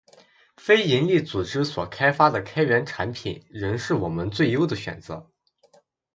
[0.57, 5.29] 非营利组织所开发的开源产品，仍是我们最优的选择